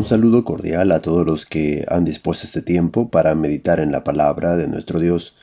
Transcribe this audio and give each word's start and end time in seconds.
Un 0.00 0.06
saludo 0.06 0.46
cordial 0.46 0.92
a 0.92 1.02
todos 1.02 1.26
los 1.26 1.44
que 1.44 1.84
han 1.86 2.06
dispuesto 2.06 2.46
este 2.46 2.62
tiempo 2.62 3.10
para 3.10 3.34
meditar 3.34 3.80
en 3.80 3.92
la 3.92 4.02
palabra 4.02 4.56
de 4.56 4.66
nuestro 4.66 4.98
Dios. 4.98 5.36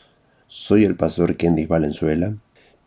Soy 0.48 0.84
el 0.84 0.96
pastor 0.96 1.38
Kendy 1.38 1.68
Valenzuela 1.68 2.36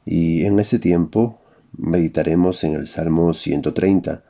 y 0.05 0.47
en 0.47 0.59
este 0.59 0.81
tiempo 0.81 1.39
meditaremos 1.79 2.65
en 2.65 2.75
el 2.75 2.89
Salmo 2.89 3.35
130, 3.35 4.25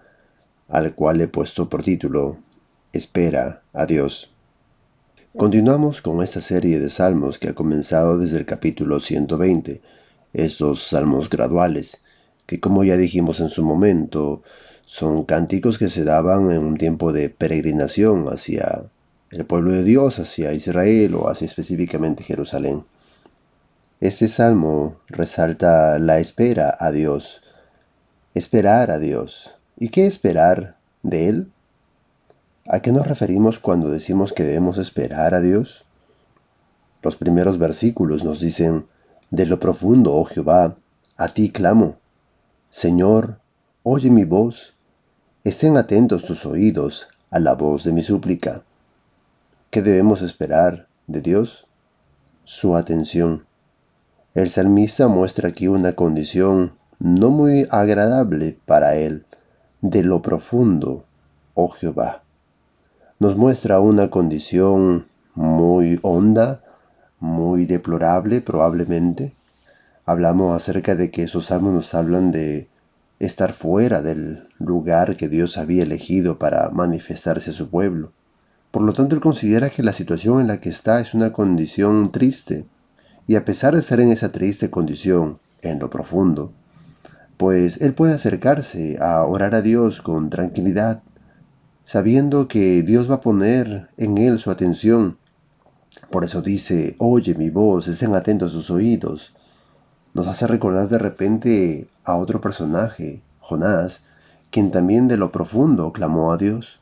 al 0.68 0.95
cual 0.95 1.23
he 1.23 1.29
puesto 1.29 1.70
por 1.70 1.82
título 1.82 2.37
Espera 2.92 3.62
a 3.72 3.86
Dios. 3.86 4.34
Continuamos 5.34 6.02
con 6.02 6.22
esta 6.22 6.43
serie 6.43 6.79
de 6.79 6.91
salmos 6.91 7.38
que 7.38 7.48
ha 7.48 7.54
comenzado 7.54 8.18
desde 8.18 8.37
el 8.37 8.45
capítulo 8.45 9.01
120, 9.01 9.80
estos 10.34 10.82
salmos 10.82 11.30
graduales, 11.30 12.01
que 12.45 12.60
como 12.60 12.84
ya 12.84 12.98
dijimos 12.98 13.41
en 13.41 13.48
su 13.48 13.65
momento, 13.65 14.43
son 14.84 15.25
cánticos 15.25 15.79
que 15.79 15.89
se 15.89 16.05
daban 16.05 16.51
en 16.51 16.59
un 16.59 16.77
tiempo 16.77 17.12
de 17.12 17.29
peregrinación 17.29 18.27
hacia 18.29 18.91
el 19.30 19.47
pueblo 19.47 19.71
de 19.71 19.84
Dios, 19.84 20.19
hacia 20.19 20.52
Israel 20.52 21.15
o 21.15 21.29
hacia 21.29 21.47
específicamente 21.47 22.25
Jerusalén. 22.25 22.85
Este 24.01 24.29
salmo 24.29 24.97
resalta 25.09 25.98
la 25.98 26.19
espera 26.19 26.74
a 26.80 26.91
Dios, 26.91 27.43
esperar 28.35 28.91
a 28.91 28.98
Dios. 28.98 29.57
¿Y 29.79 29.91
qué 29.91 30.07
esperar 30.07 30.79
de 31.02 31.29
Él? 31.29 31.52
¿A 32.66 32.80
qué 32.80 32.93
nos 32.93 33.07
referimos 33.07 33.59
cuando 33.59 33.91
decimos 33.91 34.33
que 34.33 34.43
debemos 34.43 34.79
esperar 34.79 35.35
a 35.35 35.41
Dios? 35.41 35.85
Los 37.02 37.16
primeros 37.16 37.59
versículos 37.59 38.24
nos 38.24 38.41
dicen, 38.41 38.87
De 39.30 39.47
lo 39.47 39.60
profundo, 39.60 40.15
oh 40.15 40.24
Jehová, 40.24 40.74
a 41.16 41.29
ti 41.29 41.51
clamo. 41.51 41.99
Señor, 42.69 43.41
oye 43.82 44.10
mi 44.10 44.24
voz. 44.24 44.74
Estén 45.43 45.79
atentos 45.79 46.27
tus 46.27 46.45
oídos 46.45 47.09
a 47.30 47.38
la 47.38 47.55
voz 47.55 47.85
de 47.85 47.93
mi 47.93 48.02
súplica. 48.02 48.63
¿Qué 49.71 49.80
debemos 49.80 50.21
esperar 50.21 50.87
de 51.07 51.23
Dios? 51.23 51.66
Su 52.45 52.77
atención. 52.77 53.47
El 54.35 54.51
salmista 54.51 55.09
muestra 55.09 55.49
aquí 55.49 55.66
una 55.66 55.95
condición 55.95 56.74
no 56.99 57.30
muy 57.30 57.66
agradable 57.71 58.59
para 58.66 58.97
él, 58.97 59.24
de 59.80 60.02
lo 60.02 60.21
profundo, 60.21 61.07
oh 61.54 61.71
Jehová. 61.71 62.23
Nos 63.19 63.35
muestra 63.37 63.80
una 63.80 64.10
condición 64.10 65.06
muy 65.34 65.99
honda, 66.03 66.62
muy 67.19 67.65
deplorable 67.65 68.43
probablemente. 68.43 69.32
Hablamos 70.04 70.54
acerca 70.54 70.94
de 70.94 71.10
que 71.10 71.22
esos 71.22 71.47
salmos 71.47 71.72
nos 71.72 71.94
hablan 71.94 72.31
de 72.31 72.69
estar 73.21 73.53
fuera 73.53 74.03
del 74.03 74.49
lugar 74.59 75.16
que 75.16 75.28
Dios 75.28 75.59
había 75.59 75.84
elegido 75.84 76.38
para 76.38 76.71
manifestarse 76.71 77.50
a 77.50 77.53
su 77.53 77.69
pueblo. 77.69 78.12
Por 78.71 78.82
lo 78.82 78.93
tanto, 78.93 79.15
él 79.15 79.21
considera 79.21 79.69
que 79.69 79.82
la 79.82 79.93
situación 79.93 80.41
en 80.41 80.47
la 80.47 80.59
que 80.59 80.71
está 80.71 81.00
es 81.00 81.12
una 81.15 81.32
condición 81.32 82.10
triste, 82.12 82.66
y 83.26 83.37
a 83.37 83.44
pesar 83.44 83.75
de 83.75 83.81
estar 83.81 84.00
en 84.00 84.10
esa 84.10 84.32
triste 84.32 84.71
condición, 84.71 85.38
en 85.62 85.78
lo 85.78 85.91
profundo, 85.91 86.53
pues 87.37 87.81
él 87.82 87.93
puede 87.93 88.15
acercarse 88.15 88.97
a 89.00 89.22
orar 89.25 89.54
a 89.54 89.62
Dios 89.62 90.00
con 90.00 90.31
tranquilidad, 90.31 91.03
sabiendo 91.84 92.48
que 92.48 92.82
Dios 92.82 93.10
va 93.10 93.16
a 93.16 93.21
poner 93.21 93.88
en 93.98 94.19
él 94.19 94.38
su 94.38 94.50
atención. 94.50 95.19
Por 96.10 96.25
eso 96.25 96.41
dice, 96.41 96.97
oye 96.98 97.34
mi 97.34 97.50
voz, 97.50 97.88
estén 97.88 98.15
atentos 98.15 98.50
a 98.50 98.54
sus 98.54 98.71
oídos, 98.71 99.34
nos 100.12 100.27
hace 100.27 100.47
recordar 100.47 100.89
de 100.89 100.99
repente 100.99 101.89
a 102.05 102.16
otro 102.16 102.41
personaje, 102.41 103.22
Jonás, 103.38 104.04
quien 104.50 104.71
también 104.71 105.09
de 105.09 105.16
lo 105.16 105.31
profundo 105.31 105.93
clamó 105.93 106.32
a 106.32 106.37
Dios. 106.37 106.81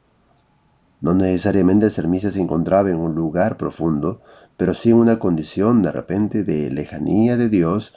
No 1.01 1.15
necesariamente 1.15 1.87
el 1.87 1.93
sermista 1.93 2.31
se 2.31 2.41
encontraba 2.41 2.91
en 2.91 2.97
un 2.97 3.15
lugar 3.15 3.57
profundo, 3.57 4.21
pero 4.57 4.75
sí 4.75 4.91
en 4.91 4.97
una 4.97 5.19
condición 5.19 5.83
de 5.83 5.93
repente 5.93 6.43
de 6.43 6.71
lejanía 6.71 7.37
de 7.37 7.49
Dios, 7.49 7.95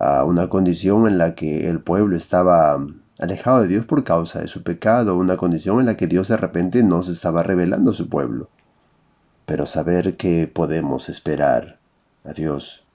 a 0.00 0.24
una 0.24 0.48
condición 0.48 1.06
en 1.06 1.18
la 1.18 1.34
que 1.34 1.68
el 1.68 1.80
pueblo 1.80 2.16
estaba 2.16 2.84
alejado 3.20 3.62
de 3.62 3.68
Dios 3.68 3.84
por 3.84 4.02
causa 4.02 4.40
de 4.40 4.48
su 4.48 4.62
pecado, 4.62 5.16
una 5.16 5.36
condición 5.36 5.78
en 5.78 5.86
la 5.86 5.96
que 5.96 6.08
Dios 6.08 6.28
de 6.28 6.36
repente 6.36 6.82
no 6.82 7.02
se 7.04 7.12
estaba 7.12 7.42
revelando 7.42 7.92
a 7.92 7.94
su 7.94 8.08
pueblo. 8.08 8.48
Pero 9.46 9.66
saber 9.66 10.16
que 10.16 10.48
podemos 10.48 11.08
esperar 11.08 11.78
a 12.24 12.32
Dios. 12.32 12.86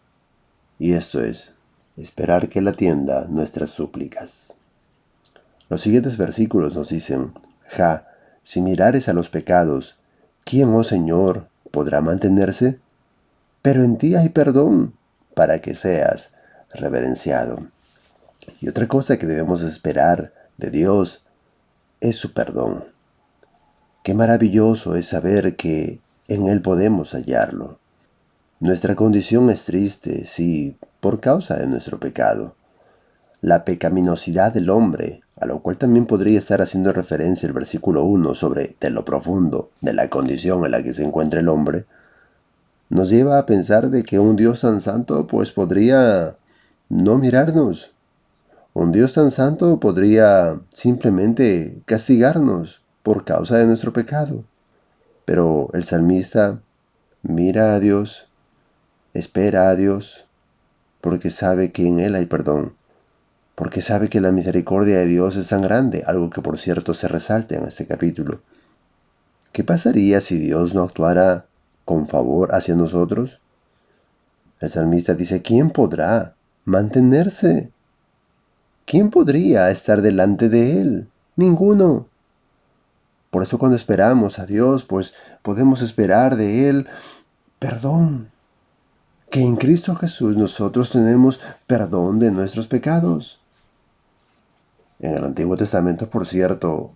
Y 0.78 0.94
esto 0.94 1.22
es 1.22 1.53
esperar 2.01 2.49
que 2.49 2.59
Él 2.59 2.67
atienda 2.67 3.27
nuestras 3.29 3.69
súplicas. 3.69 4.57
Los 5.69 5.81
siguientes 5.81 6.17
versículos 6.17 6.75
nos 6.75 6.89
dicen, 6.89 7.33
Ja, 7.69 8.07
si 8.41 8.61
mirares 8.61 9.09
a 9.09 9.13
los 9.13 9.29
pecados, 9.29 9.97
¿quién, 10.43 10.73
oh 10.73 10.83
Señor, 10.83 11.47
podrá 11.71 12.01
mantenerse? 12.01 12.79
Pero 13.61 13.83
en 13.83 13.97
ti 13.97 14.15
hay 14.15 14.29
perdón, 14.29 14.95
para 15.35 15.59
que 15.59 15.75
seas 15.75 16.33
reverenciado. 16.73 17.67
Y 18.61 18.69
otra 18.69 18.87
cosa 18.87 19.17
que 19.17 19.27
debemos 19.27 19.61
esperar 19.61 20.33
de 20.57 20.71
Dios 20.71 21.23
es 21.99 22.16
su 22.16 22.33
perdón. 22.33 22.85
Qué 24.03 24.13
maravilloso 24.13 24.95
es 24.95 25.07
saber 25.07 25.55
que 25.55 25.99
en 26.27 26.47
Él 26.47 26.61
podemos 26.61 27.11
hallarlo. 27.11 27.79
Nuestra 28.59 28.95
condición 28.95 29.49
es 29.49 29.66
triste, 29.66 30.25
sí, 30.25 30.77
por 30.99 31.19
causa 31.19 31.57
de 31.57 31.67
nuestro 31.67 31.99
pecado. 31.99 32.55
La 33.41 33.63
pecaminosidad 33.63 34.53
del 34.53 34.69
hombre, 34.69 35.21
a 35.37 35.45
lo 35.45 35.61
cual 35.61 35.77
también 35.77 36.05
podría 36.05 36.39
estar 36.39 36.61
haciendo 36.61 36.91
referencia 36.91 37.47
el 37.47 37.53
versículo 37.53 38.03
1 38.03 38.35
sobre 38.35 38.75
de 38.79 38.89
lo 38.89 39.05
profundo, 39.05 39.71
de 39.81 39.93
la 39.93 40.09
condición 40.09 40.65
en 40.65 40.71
la 40.71 40.83
que 40.83 40.93
se 40.93 41.03
encuentra 41.03 41.39
el 41.39 41.47
hombre, 41.47 41.85
nos 42.89 43.09
lleva 43.09 43.37
a 43.37 43.45
pensar 43.45 43.89
de 43.89 44.03
que 44.03 44.19
un 44.19 44.35
Dios 44.35 44.61
tan 44.61 44.81
santo 44.81 45.27
pues 45.27 45.51
podría 45.51 46.35
no 46.89 47.17
mirarnos. 47.17 47.91
Un 48.73 48.91
Dios 48.91 49.13
tan 49.13 49.31
santo 49.31 49.79
podría 49.79 50.59
simplemente 50.73 51.81
castigarnos 51.85 52.81
por 53.03 53.25
causa 53.25 53.57
de 53.57 53.66
nuestro 53.66 53.93
pecado. 53.93 54.43
Pero 55.25 55.69
el 55.73 55.83
salmista 55.83 56.59
mira 57.21 57.75
a 57.75 57.79
Dios 57.79 58.29
espera 59.13 59.69
a 59.69 59.75
Dios, 59.75 60.27
porque 61.01 61.29
sabe 61.29 61.71
que 61.71 61.87
en 61.87 61.99
Él 61.99 62.15
hay 62.15 62.25
perdón, 62.25 62.73
porque 63.55 63.81
sabe 63.81 64.09
que 64.09 64.21
la 64.21 64.31
misericordia 64.31 64.99
de 64.99 65.05
Dios 65.05 65.35
es 65.35 65.49
tan 65.49 65.61
grande, 65.61 66.03
algo 66.07 66.29
que 66.29 66.41
por 66.41 66.57
cierto 66.57 66.93
se 66.93 67.07
resalta 67.07 67.55
en 67.55 67.65
este 67.65 67.85
capítulo. 67.85 68.41
¿Qué 69.51 69.63
pasaría 69.63 70.21
si 70.21 70.37
Dios 70.37 70.75
no 70.75 70.83
actuara 70.83 71.45
con 71.85 72.07
favor 72.07 72.53
hacia 72.53 72.75
nosotros? 72.75 73.41
El 74.59 74.69
salmista 74.69 75.13
dice, 75.13 75.41
¿quién 75.41 75.71
podrá 75.71 76.35
mantenerse? 76.65 77.71
¿Quién 78.85 79.09
podría 79.09 79.69
estar 79.69 80.01
delante 80.01 80.49
de 80.49 80.81
Él? 80.81 81.09
Ninguno. 81.35 82.07
Por 83.29 83.43
eso 83.43 83.57
cuando 83.59 83.75
esperamos 83.75 84.39
a 84.39 84.45
Dios, 84.45 84.83
pues 84.83 85.13
podemos 85.41 85.81
esperar 85.81 86.35
de 86.35 86.69
Él 86.69 86.87
perdón, 87.59 88.31
que 89.29 89.41
en 89.41 89.56
Cristo 89.56 89.95
Jesús 89.95 90.35
nosotros 90.35 90.91
tenemos 90.91 91.40
perdón 91.67 92.19
de 92.19 92.31
nuestros 92.31 92.67
pecados. 92.67 93.41
En 95.00 95.16
el 95.16 95.23
Antiguo 95.23 95.56
Testamento, 95.56 96.09
por 96.09 96.25
cierto, 96.25 96.91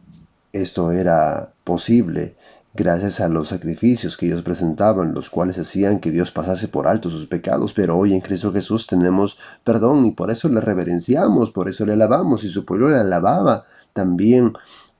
esto 0.52 0.92
era 0.92 1.54
posible 1.64 2.36
gracias 2.74 3.22
a 3.22 3.30
los 3.30 3.50
sacrificios 3.50 4.18
que 4.18 4.26
ellos 4.26 4.42
presentaban, 4.42 5.14
los 5.14 5.30
cuales 5.30 5.60
hacían 5.60 6.00
que 6.00 6.12
Dios 6.12 6.32
pasase 6.32 6.68
por 6.68 6.88
alto 6.88 7.10
sus 7.10 7.28
pecados, 7.28 7.74
pero 7.74 7.98
hoy 7.98 8.14
en 8.14 8.22
Cristo 8.22 8.52
Jesús 8.52 8.88
tenemos 8.88 9.38
perdón 9.64 10.06
y 10.06 10.12
por 10.12 10.32
eso 10.32 10.50
le 10.50 10.60
reverenciamos, 10.60 11.52
por 11.52 11.70
eso 11.70 11.86
le 11.86 11.94
alabamos 11.94 12.44
y 12.44 12.50
su 12.50 12.66
pueblo 12.66 12.90
le 12.90 12.98
alababa 12.98 13.66
también 13.94 14.54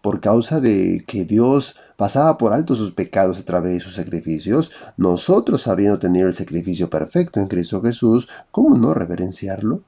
por 0.04 0.20
causa 0.20 0.60
de 0.60 1.06
que 1.08 1.24
Dios 1.24 1.78
pasaba 1.96 2.38
por 2.38 2.52
alto 2.52 2.76
sus 2.76 2.92
pecados 2.92 3.40
a 3.40 3.46
través 3.46 3.76
de 3.76 3.80
sus 3.80 3.96
sacrificios, 3.96 4.70
nosotros 4.98 5.66
habiendo 5.70 5.98
tenido 5.98 6.28
el 6.28 6.34
sacrificio 6.34 6.90
perfecto 6.90 7.40
en 7.40 7.48
Cristo 7.48 7.82
Jesús, 7.82 8.28
¿cómo 8.52 8.78
no 8.78 8.94
reverenciarlo? 8.94 9.82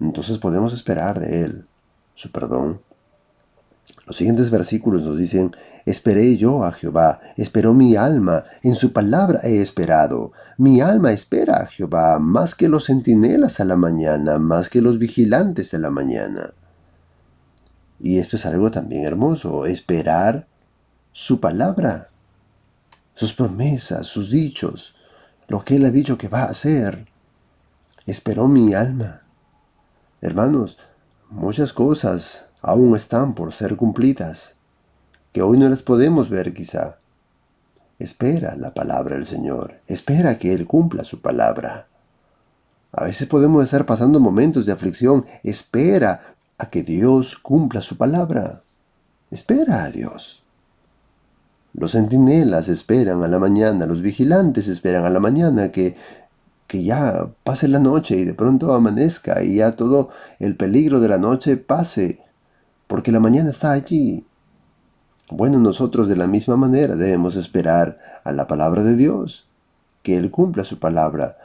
Entonces 0.00 0.38
podemos 0.38 0.72
esperar 0.72 1.20
de 1.20 1.44
Él 1.44 1.66
su 2.16 2.32
perdón. 2.32 2.80
Los 4.08 4.16
siguientes 4.16 4.50
versículos 4.50 5.04
nos 5.04 5.16
dicen, 5.16 5.52
esperé 5.86 6.36
yo 6.36 6.64
a 6.64 6.72
Jehová, 6.72 7.20
esperó 7.36 7.72
mi 7.72 7.94
alma, 7.94 8.42
en 8.64 8.74
su 8.74 8.92
palabra 8.92 9.38
he 9.44 9.60
esperado. 9.60 10.32
Mi 10.58 10.80
alma 10.80 11.12
espera 11.12 11.58
a 11.58 11.66
Jehová 11.66 12.18
más 12.18 12.56
que 12.56 12.68
los 12.68 12.86
centinelas 12.86 13.60
a 13.60 13.64
la 13.64 13.76
mañana, 13.76 14.40
más 14.40 14.68
que 14.68 14.82
los 14.82 14.98
vigilantes 14.98 15.74
a 15.74 15.78
la 15.78 15.90
mañana. 15.90 16.54
Y 18.00 18.18
esto 18.18 18.36
es 18.36 18.46
algo 18.46 18.70
también 18.70 19.04
hermoso, 19.04 19.66
esperar 19.66 20.46
su 21.12 21.38
palabra, 21.40 22.08
sus 23.14 23.34
promesas, 23.34 24.06
sus 24.06 24.30
dichos, 24.30 24.96
lo 25.48 25.62
que 25.64 25.76
Él 25.76 25.84
ha 25.84 25.90
dicho 25.90 26.16
que 26.16 26.28
va 26.28 26.44
a 26.44 26.50
hacer. 26.50 27.06
Esperó 28.06 28.48
mi 28.48 28.72
alma. 28.72 29.22
Hermanos, 30.22 30.78
muchas 31.28 31.72
cosas 31.72 32.46
aún 32.62 32.96
están 32.96 33.34
por 33.34 33.52
ser 33.52 33.76
cumplidas, 33.76 34.56
que 35.32 35.42
hoy 35.42 35.58
no 35.58 35.68
las 35.68 35.82
podemos 35.82 36.30
ver 36.30 36.54
quizá. 36.54 36.98
Espera 37.98 38.56
la 38.56 38.72
palabra 38.72 39.16
del 39.16 39.26
Señor, 39.26 39.82
espera 39.86 40.38
que 40.38 40.54
Él 40.54 40.66
cumpla 40.66 41.04
su 41.04 41.20
palabra. 41.20 41.86
A 42.92 43.04
veces 43.04 43.28
podemos 43.28 43.62
estar 43.62 43.84
pasando 43.84 44.20
momentos 44.20 44.64
de 44.64 44.72
aflicción, 44.72 45.26
espera 45.42 46.36
a 46.60 46.68
que 46.68 46.82
Dios 46.82 47.38
cumpla 47.38 47.80
su 47.80 47.96
palabra. 47.96 48.60
Espera 49.30 49.84
a 49.84 49.90
Dios. 49.90 50.42
Los 51.72 51.92
centinelas 51.92 52.68
esperan 52.68 53.24
a 53.24 53.28
la 53.28 53.38
mañana, 53.38 53.86
los 53.86 54.02
vigilantes 54.02 54.68
esperan 54.68 55.04
a 55.04 55.10
la 55.10 55.20
mañana 55.20 55.72
que, 55.72 55.96
que 56.66 56.82
ya 56.82 57.30
pase 57.44 57.66
la 57.66 57.78
noche 57.78 58.16
y 58.16 58.24
de 58.24 58.34
pronto 58.34 58.74
amanezca 58.74 59.42
y 59.42 59.56
ya 59.56 59.72
todo 59.72 60.10
el 60.38 60.54
peligro 60.56 61.00
de 61.00 61.08
la 61.08 61.16
noche 61.16 61.56
pase, 61.56 62.20
porque 62.86 63.10
la 63.10 63.20
mañana 63.20 63.50
está 63.50 63.72
allí. 63.72 64.26
Bueno, 65.30 65.60
nosotros 65.60 66.08
de 66.08 66.16
la 66.16 66.26
misma 66.26 66.56
manera 66.56 66.94
debemos 66.94 67.36
esperar 67.36 67.98
a 68.24 68.32
la 68.32 68.46
palabra 68.46 68.82
de 68.82 68.96
Dios, 68.96 69.48
que 70.02 70.18
Él 70.18 70.30
cumpla 70.30 70.64
su 70.64 70.78
palabra, 70.78 71.38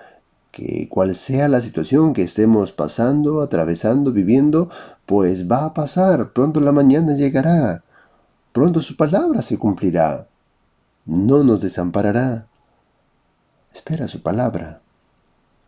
que 0.55 0.87
cual 0.87 1.13
sea 1.17 1.49
la 1.49 1.59
situación 1.59 2.13
que 2.13 2.21
estemos 2.21 2.71
pasando, 2.71 3.41
atravesando, 3.41 4.13
viviendo, 4.13 4.69
pues 5.05 5.51
va 5.51 5.65
a 5.65 5.73
pasar, 5.73 6.31
pronto 6.31 6.61
la 6.61 6.71
mañana 6.71 7.13
llegará, 7.13 7.83
pronto 8.53 8.79
su 8.79 8.95
palabra 8.95 9.41
se 9.41 9.59
cumplirá, 9.59 10.29
no 11.05 11.43
nos 11.43 11.59
desamparará. 11.59 12.47
Espera 13.73 14.07
su 14.07 14.21
palabra. 14.21 14.79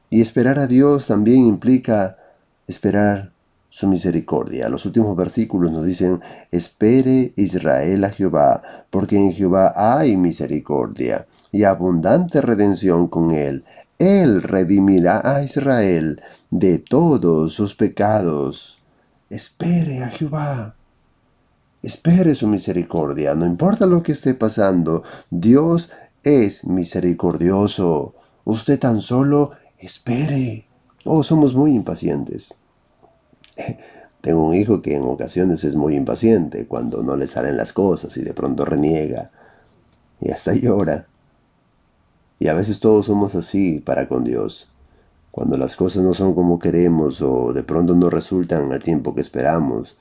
Y 0.09 0.21
esperar 0.21 0.57
a 0.57 0.67
Dios 0.67 1.07
también 1.07 1.45
implica 1.45 2.15
esperar 2.65 3.33
su 3.67 3.87
misericordia. 3.87 4.69
Los 4.69 4.85
últimos 4.85 5.17
versículos 5.17 5.69
nos 5.73 5.83
dicen, 5.83 6.21
espere 6.49 7.33
Israel 7.35 8.05
a 8.05 8.09
Jehová, 8.09 8.63
porque 8.89 9.17
en 9.17 9.33
Jehová 9.33 9.73
hay 9.75 10.15
misericordia 10.15 11.27
y 11.51 11.65
abundante 11.65 12.39
redención 12.39 13.09
con 13.09 13.31
él. 13.31 13.65
Él 13.99 14.43
redimirá 14.43 15.21
a 15.23 15.43
Israel 15.43 16.21
de 16.51 16.79
todos 16.79 17.53
sus 17.53 17.75
pecados. 17.75 18.79
Espere 19.29 20.03
a 20.03 20.09
Jehová. 20.09 20.75
Espere 21.81 22.35
su 22.35 22.47
misericordia. 22.47 23.33
No 23.35 23.45
importa 23.45 23.85
lo 23.85 24.03
que 24.03 24.11
esté 24.11 24.33
pasando, 24.33 25.03
Dios 25.29 25.89
es 26.23 26.65
misericordioso. 26.65 28.13
Usted 28.45 28.79
tan 28.79 29.01
solo 29.01 29.51
espere. 29.79 30.67
Oh, 31.05 31.23
somos 31.23 31.55
muy 31.55 31.73
impacientes. 31.73 32.53
Tengo 34.21 34.47
un 34.47 34.55
hijo 34.55 34.81
que 34.81 34.95
en 34.95 35.03
ocasiones 35.03 35.63
es 35.63 35.75
muy 35.75 35.95
impaciente 35.95 36.67
cuando 36.67 37.03
no 37.03 37.15
le 37.15 37.27
salen 37.27 37.55
las 37.55 37.73
cosas 37.73 38.15
y 38.17 38.21
de 38.21 38.33
pronto 38.33 38.65
reniega 38.65 39.31
y 40.19 40.31
hasta 40.31 40.53
llora. 40.53 41.07
Y 42.39 42.47
a 42.47 42.53
veces 42.53 42.79
todos 42.79 43.07
somos 43.07 43.35
así 43.35 43.79
para 43.79 44.07
con 44.07 44.23
Dios. 44.23 44.71
Cuando 45.31 45.57
las 45.57 45.75
cosas 45.75 46.03
no 46.03 46.13
son 46.13 46.33
como 46.33 46.59
queremos 46.59 47.21
o 47.21 47.53
de 47.53 47.63
pronto 47.63 47.95
no 47.95 48.09
resultan 48.09 48.71
al 48.71 48.83
tiempo 48.83 49.15
que 49.15 49.21
esperamos. 49.21 49.97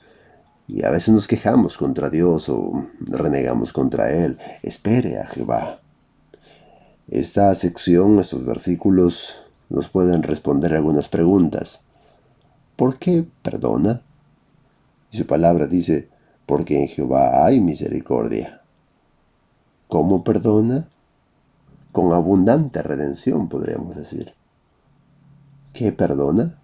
Y 0.67 0.83
a 0.83 0.89
veces 0.89 1.13
nos 1.13 1.27
quejamos 1.27 1.77
contra 1.77 2.09
Dios 2.09 2.49
o 2.49 2.87
renegamos 2.99 3.71
contra 3.71 4.11
Él. 4.11 4.37
Espere 4.63 5.19
a 5.19 5.27
Jehová. 5.27 5.79
Esta 7.07 7.53
sección, 7.55 8.19
estos 8.19 8.45
versículos, 8.45 9.37
nos 9.69 9.89
pueden 9.89 10.23
responder 10.23 10.73
algunas 10.73 11.07
preguntas. 11.09 11.81
¿Por 12.75 12.99
qué 12.99 13.25
perdona? 13.41 14.01
Y 15.11 15.17
su 15.17 15.25
palabra 15.25 15.67
dice, 15.67 16.09
porque 16.45 16.81
en 16.81 16.87
Jehová 16.87 17.45
hay 17.45 17.59
misericordia. 17.61 18.61
¿Cómo 19.87 20.23
perdona? 20.23 20.89
Con 21.97 22.13
abundante 22.13 22.83
redención, 22.83 23.49
podríamos 23.49 23.95
decir. 23.95 24.35
¿Qué 25.73 25.91
perdona? 25.91 26.59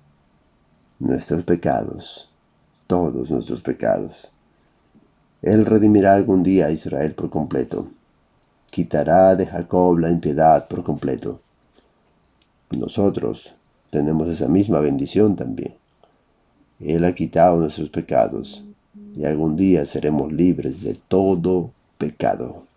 Nuestros 0.99 1.43
pecados, 1.43 2.29
todos 2.85 3.31
nuestros 3.31 3.63
pecados. 3.63 4.27
Él 5.41 5.65
redimirá 5.65 6.13
algún 6.13 6.43
día 6.43 6.67
a 6.67 6.71
Israel 6.71 7.15
por 7.15 7.31
completo. 7.31 7.87
Quitará 8.69 9.35
de 9.35 9.47
Jacob 9.47 9.97
la 9.97 10.11
impiedad 10.11 10.67
por 10.67 10.83
completo. 10.83 11.39
Nosotros 12.69 13.55
tenemos 13.89 14.27
esa 14.27 14.47
misma 14.47 14.81
bendición 14.81 15.35
también. 15.35 15.73
Él 16.79 17.05
ha 17.05 17.13
quitado 17.15 17.57
nuestros 17.57 17.89
pecados 17.89 18.65
y 19.15 19.25
algún 19.25 19.57
día 19.57 19.87
seremos 19.87 20.31
libres 20.31 20.83
de 20.83 20.93
todo 20.93 21.71
pecado. 21.97 22.67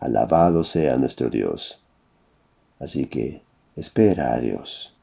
Alabado 0.00 0.64
sea 0.64 0.96
nuestro 0.96 1.30
Dios. 1.30 1.82
Así 2.78 3.06
que 3.06 3.42
espera 3.76 4.34
a 4.34 4.40
Dios. 4.40 4.96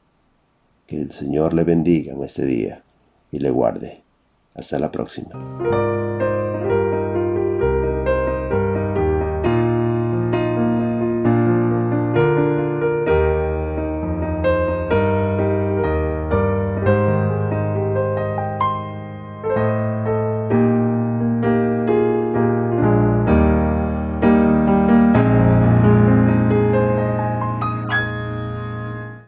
Que 0.86 1.00
el 1.00 1.12
Señor 1.12 1.54
le 1.54 1.64
bendiga 1.64 2.12
en 2.12 2.22
este 2.22 2.44
día 2.44 2.82
y 3.30 3.38
le 3.38 3.50
guarde. 3.50 4.02
Hasta 4.54 4.78
la 4.78 4.92
próxima. 4.92 5.91